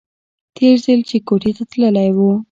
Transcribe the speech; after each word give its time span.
تېر 0.55 0.75
ځل 0.85 0.99
چې 1.09 1.17
کوټې 1.27 1.51
ته 1.57 1.63
تللى 1.71 2.09
و. 2.15 2.17